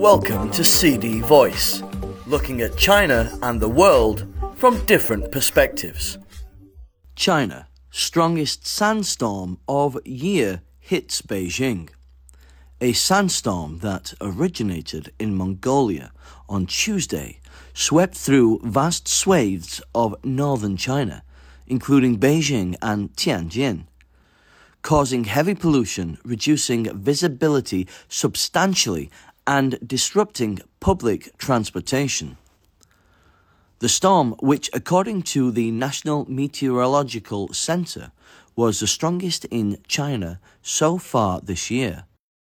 Welcome 0.00 0.50
to 0.52 0.64
CD 0.64 1.20
Voice, 1.20 1.82
looking 2.26 2.62
at 2.62 2.78
China 2.78 3.30
and 3.42 3.60
the 3.60 3.68
world 3.68 4.26
from 4.56 4.82
different 4.86 5.30
perspectives. 5.30 6.16
China, 7.16 7.68
strongest 7.90 8.66
sandstorm 8.66 9.58
of 9.68 9.98
year 10.06 10.62
hits 10.78 11.20
Beijing. 11.20 11.90
A 12.80 12.94
sandstorm 12.94 13.80
that 13.80 14.14
originated 14.22 15.12
in 15.18 15.34
Mongolia 15.34 16.12
on 16.48 16.64
Tuesday 16.64 17.38
swept 17.74 18.16
through 18.16 18.62
vast 18.64 19.06
swathes 19.06 19.82
of 19.94 20.16
northern 20.24 20.78
China, 20.78 21.22
including 21.66 22.18
Beijing 22.18 22.74
and 22.80 23.12
Tianjin 23.16 23.84
causing 24.82 25.24
heavy 25.24 25.54
pollution, 25.54 26.18
reducing 26.24 26.84
visibility 26.98 27.86
substantially, 28.08 29.10
and 29.50 29.78
disrupting 29.84 30.60
public 30.78 31.36
transportation. 31.36 32.38
The 33.80 33.88
storm, 33.88 34.36
which 34.38 34.70
according 34.72 35.22
to 35.34 35.50
the 35.50 35.72
National 35.72 36.24
Meteorological 36.30 37.52
Center 37.52 38.12
was 38.54 38.78
the 38.78 38.86
strongest 38.86 39.46
in 39.46 39.78
China 39.88 40.38
so 40.62 40.98
far 40.98 41.40
this 41.40 41.68
year, 41.68 42.04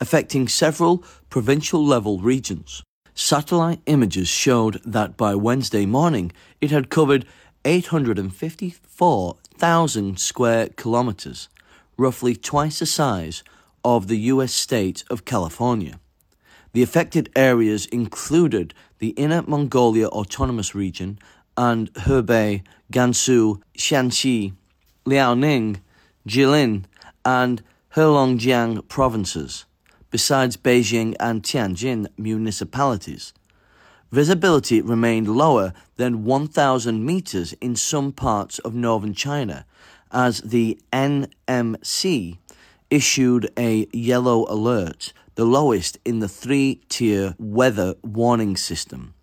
affecting 0.00 0.46
several 0.46 1.02
provincial 1.30 1.84
level 1.84 2.20
regions. 2.20 2.84
Satellite 3.12 3.80
images 3.86 4.28
showed 4.28 4.80
that 4.84 5.16
by 5.16 5.34
Wednesday 5.34 5.86
morning 5.86 6.30
it 6.60 6.70
had 6.70 6.90
covered 6.90 7.26
854,000 7.64 10.20
square 10.20 10.68
kilometers, 10.68 11.48
roughly 11.96 12.36
twice 12.36 12.78
the 12.78 12.86
size 12.86 13.42
of 13.82 14.06
the 14.06 14.18
U.S. 14.32 14.52
state 14.52 15.02
of 15.10 15.24
California. 15.24 15.98
The 16.74 16.82
affected 16.82 17.30
areas 17.36 17.86
included 17.86 18.74
the 18.98 19.10
Inner 19.10 19.42
Mongolia 19.42 20.08
Autonomous 20.08 20.74
Region 20.74 21.20
and 21.56 21.92
Hebei, 21.94 22.64
Gansu, 22.92 23.62
Shaanxi, 23.78 24.54
Liaoning, 25.06 25.76
Jilin, 26.26 26.84
and 27.24 27.62
Heilongjiang 27.94 28.88
provinces, 28.88 29.66
besides 30.10 30.56
Beijing 30.56 31.14
and 31.20 31.44
Tianjin 31.44 32.08
municipalities. 32.18 33.32
Visibility 34.10 34.80
remained 34.80 35.28
lower 35.28 35.74
than 35.94 36.24
1,000 36.24 37.06
meters 37.06 37.52
in 37.60 37.76
some 37.76 38.10
parts 38.10 38.58
of 38.58 38.74
northern 38.74 39.14
China 39.14 39.64
as 40.10 40.40
the 40.40 40.80
NMC 40.92 42.38
issued 42.90 43.50
a 43.56 43.86
yellow 43.92 44.44
alert, 44.48 45.12
the 45.34 45.44
lowest 45.44 45.98
in 46.04 46.20
the 46.20 46.28
three 46.28 46.80
tier 46.88 47.34
weather 47.38 47.94
warning 48.02 48.56
system. 48.56 49.14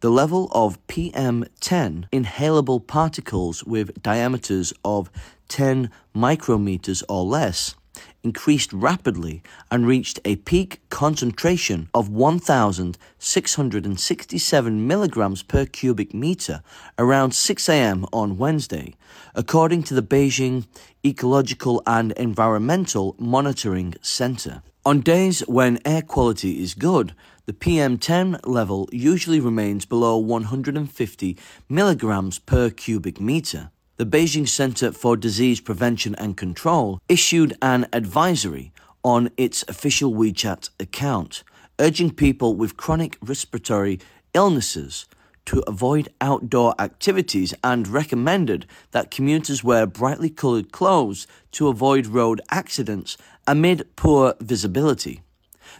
The 0.00 0.10
level 0.10 0.48
of 0.52 0.84
PM10 0.86 2.08
inhalable 2.12 2.86
particles 2.86 3.64
with 3.64 4.02
diameters 4.02 4.72
of 4.84 5.10
10 5.48 5.90
micrometers 6.14 7.02
or 7.08 7.24
less 7.24 7.74
increased 8.22 8.70
rapidly 8.72 9.42
and 9.70 9.86
reached 9.86 10.18
a 10.24 10.36
peak 10.36 10.80
concentration 10.90 11.88
of 11.94 12.08
1,667 12.10 14.86
milligrams 14.86 15.42
per 15.42 15.64
cubic 15.64 16.12
meter 16.12 16.60
around 16.98 17.32
6 17.32 17.68
a.m. 17.68 18.04
on 18.12 18.36
Wednesday, 18.36 18.94
according 19.34 19.82
to 19.84 19.94
the 19.94 20.02
Beijing 20.02 20.66
Ecological 21.04 21.82
and 21.86 22.12
Environmental 22.12 23.14
Monitoring 23.18 23.94
Center. 24.02 24.62
On 24.86 25.00
days 25.00 25.40
when 25.48 25.80
air 25.84 26.00
quality 26.00 26.62
is 26.62 26.74
good, 26.74 27.12
the 27.46 27.52
PM10 27.52 28.38
level 28.46 28.88
usually 28.92 29.40
remains 29.40 29.84
below 29.84 30.16
150 30.16 31.36
milligrams 31.68 32.38
per 32.38 32.70
cubic 32.70 33.20
meter. 33.20 33.72
The 33.96 34.06
Beijing 34.06 34.46
Center 34.48 34.92
for 34.92 35.16
Disease 35.16 35.60
Prevention 35.60 36.14
and 36.14 36.36
Control 36.36 37.00
issued 37.08 37.58
an 37.60 37.88
advisory 37.92 38.72
on 39.02 39.30
its 39.36 39.64
official 39.66 40.14
WeChat 40.14 40.70
account, 40.78 41.42
urging 41.80 42.12
people 42.12 42.54
with 42.54 42.76
chronic 42.76 43.18
respiratory 43.20 43.98
illnesses 44.34 45.06
to 45.46 45.64
avoid 45.66 46.10
outdoor 46.20 46.74
activities 46.80 47.54
and 47.64 47.88
recommended 47.88 48.66
that 48.90 49.10
commuters 49.10 49.64
wear 49.64 49.86
brightly 49.86 50.28
colored 50.30 50.70
clothes 50.70 51.26
to 51.52 51.68
avoid 51.68 52.06
road 52.06 52.40
accidents 52.50 53.16
amid 53.46 53.96
poor 53.96 54.34
visibility. 54.40 55.22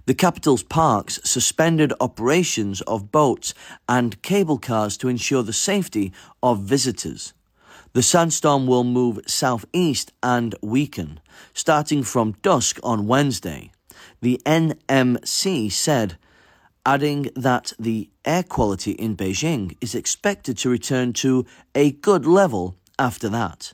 The 0.07 0.15
capital's 0.15 0.63
parks 0.63 1.19
suspended 1.25 1.93
operations 2.01 2.81
of 2.83 3.11
boats 3.11 3.55
and 3.89 4.21
cable 4.23 4.59
cars 4.59 4.97
to 4.99 5.09
ensure 5.09 5.43
the 5.43 5.53
safety 5.53 6.13
of 6.43 6.61
visitors. 6.61 7.33
The 7.93 8.03
sandstorm 8.03 8.67
will 8.67 8.85
move 8.85 9.21
southeast 9.27 10.13
and 10.23 10.55
weaken, 10.63 11.21
starting 11.55 12.03
from 12.03 12.37
dusk 12.43 12.79
on 12.83 13.07
Wednesday. 13.07 13.73
The 14.21 14.41
NMC 14.45 15.73
said, 15.73 16.19
adding 16.85 17.31
that 17.35 17.73
the 17.79 18.09
air 18.25 18.43
quality 18.43 18.93
in 18.93 19.17
Beijing 19.17 19.77
is 19.81 19.95
expected 19.95 20.57
to 20.59 20.71
return 20.71 21.13
to 21.15 21.45
a 21.75 21.93
good 21.93 22.27
level 22.27 22.77
after 22.99 23.29
that. 23.29 23.73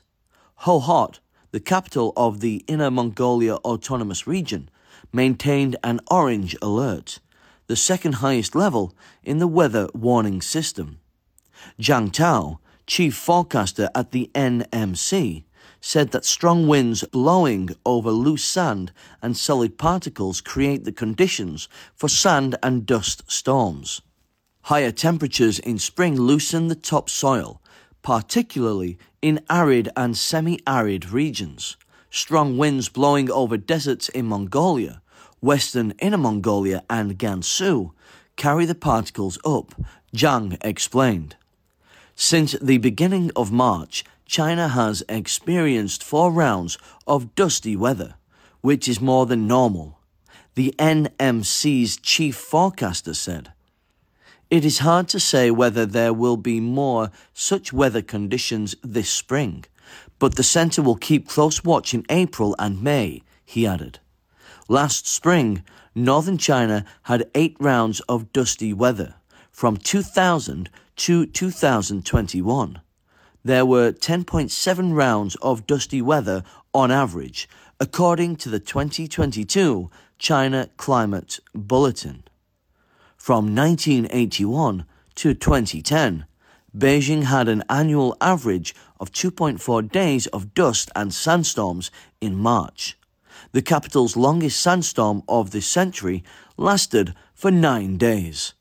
Hohhot, 0.61 1.19
the 1.53 1.59
capital 1.59 2.13
of 2.17 2.39
the 2.39 2.65
Inner 2.67 2.89
Mongolia 2.89 3.57
Autonomous 3.57 4.25
Region, 4.25 4.71
maintained 5.13 5.75
an 5.83 5.99
orange 6.09 6.55
alert, 6.63 7.19
the 7.67 7.75
second 7.75 8.13
highest 8.13 8.55
level 8.55 8.95
in 9.21 9.37
the 9.37 9.47
weather 9.47 9.87
warning 9.93 10.41
system. 10.41 10.99
Zhang 11.79 12.11
Tao, 12.11 12.59
chief 12.87 13.15
forecaster 13.15 13.91
at 13.93 14.11
the 14.11 14.31
NMC, 14.33 15.43
said 15.79 16.09
that 16.09 16.25
strong 16.25 16.67
winds 16.67 17.03
blowing 17.03 17.69
over 17.85 18.09
loose 18.09 18.43
sand 18.43 18.91
and 19.21 19.37
solid 19.37 19.77
particles 19.77 20.41
create 20.41 20.85
the 20.85 20.91
conditions 20.91 21.69
for 21.93 22.09
sand 22.09 22.55
and 22.63 22.87
dust 22.87 23.31
storms. 23.31 24.01
Higher 24.63 24.91
temperatures 24.91 25.59
in 25.59 25.77
spring 25.77 26.15
loosen 26.15 26.67
the 26.67 26.75
topsoil, 26.75 27.61
particularly 28.01 28.97
in 29.23 29.39
arid 29.49 29.89
and 29.95 30.17
semi 30.17 30.59
arid 30.67 31.09
regions. 31.09 31.77
Strong 32.11 32.57
winds 32.57 32.89
blowing 32.89 33.31
over 33.31 33.55
deserts 33.57 34.09
in 34.09 34.27
Mongolia, 34.27 35.01
western 35.39 35.91
Inner 35.99 36.17
Mongolia, 36.17 36.83
and 36.89 37.17
Gansu 37.17 37.91
carry 38.35 38.65
the 38.65 38.75
particles 38.75 39.39
up, 39.45 39.73
Zhang 40.13 40.57
explained. 40.61 41.37
Since 42.15 42.51
the 42.61 42.77
beginning 42.79 43.31
of 43.35 43.51
March, 43.51 44.03
China 44.25 44.67
has 44.67 45.03
experienced 45.07 46.03
four 46.03 46.29
rounds 46.31 46.77
of 47.07 47.33
dusty 47.33 47.77
weather, 47.77 48.15
which 48.59 48.89
is 48.89 48.99
more 48.99 49.25
than 49.25 49.47
normal. 49.47 49.99
The 50.55 50.75
NMC's 50.77 51.95
chief 51.95 52.35
forecaster 52.35 53.13
said. 53.13 53.52
It 54.53 54.65
is 54.65 54.85
hard 54.85 55.07
to 55.07 55.19
say 55.19 55.49
whether 55.49 55.83
there 55.83 56.13
will 56.13 56.37
be 56.37 56.59
more 56.59 57.09
such 57.33 57.73
weather 57.73 58.03
conditions 58.03 58.75
this 58.83 59.09
spring, 59.09 59.65
but 60.19 60.35
the 60.35 60.43
centre 60.43 60.83
will 60.83 60.95
keep 60.95 61.27
close 61.27 61.63
watch 61.63 61.95
in 61.95 62.05
April 62.07 62.55
and 62.59 62.83
May, 62.83 63.23
he 63.43 63.65
added. 63.65 63.97
Last 64.69 65.07
spring, 65.07 65.63
northern 65.95 66.37
China 66.37 66.85
had 67.09 67.31
eight 67.33 67.57
rounds 67.59 67.99
of 68.01 68.31
dusty 68.31 68.73
weather, 68.73 69.15
from 69.49 69.75
2000 69.75 70.69
to 70.97 71.25
2021. 71.25 72.79
There 73.43 73.65
were 73.65 73.91
10.7 73.91 74.93
rounds 74.93 75.35
of 75.37 75.65
dusty 75.65 75.99
weather 75.99 76.43
on 76.75 76.91
average, 76.91 77.49
according 77.79 78.35
to 78.35 78.49
the 78.49 78.59
2022 78.59 79.89
China 80.19 80.69
Climate 80.77 81.39
Bulletin. 81.55 82.23
From 83.23 83.55
1981 83.55 84.83
to 85.15 85.33
2010, 85.33 86.25
Beijing 86.77 87.23
had 87.23 87.47
an 87.47 87.63
annual 87.69 88.17
average 88.19 88.75
of 88.99 89.13
2.4 89.13 89.89
days 89.89 90.27
of 90.27 90.53
dust 90.53 90.91
and 90.93 91.13
sandstorms 91.13 91.89
in 92.19 92.35
March. 92.35 92.97
The 93.53 93.61
capital's 93.61 94.17
longest 94.17 94.59
sandstorm 94.59 95.23
of 95.29 95.51
this 95.51 95.65
century 95.65 96.21
lasted 96.57 97.13
for 97.33 97.49
nine 97.49 97.95
days. 97.95 98.55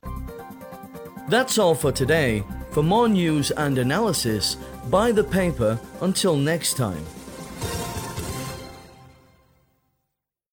That's 1.29 1.59
all 1.59 1.75
for 1.75 1.91
today. 1.91 2.45
For 2.71 2.85
more 2.85 3.09
news 3.09 3.51
and 3.51 3.79
analysis, 3.79 4.57
buy 4.89 5.11
the 5.11 5.25
paper. 5.25 5.77
Until 6.01 6.37
next 6.37 6.75
time. 6.77 7.05